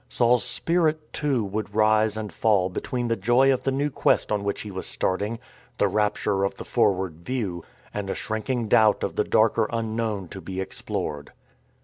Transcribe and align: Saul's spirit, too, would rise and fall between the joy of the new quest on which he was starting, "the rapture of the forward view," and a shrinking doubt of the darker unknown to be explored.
Saul's 0.09 0.43
spirit, 0.43 1.13
too, 1.13 1.43
would 1.43 1.75
rise 1.75 2.17
and 2.17 2.33
fall 2.33 2.69
between 2.69 3.07
the 3.07 3.15
joy 3.15 3.53
of 3.53 3.61
the 3.63 3.71
new 3.71 3.91
quest 3.91 4.31
on 4.31 4.43
which 4.43 4.61
he 4.61 4.71
was 4.71 4.87
starting, 4.87 5.37
"the 5.77 5.87
rapture 5.87 6.43
of 6.43 6.55
the 6.55 6.65
forward 6.65 7.19
view," 7.23 7.63
and 7.93 8.09
a 8.09 8.15
shrinking 8.15 8.67
doubt 8.67 9.03
of 9.03 9.15
the 9.15 9.23
darker 9.23 9.69
unknown 9.71 10.27
to 10.29 10.41
be 10.41 10.59
explored. 10.59 11.33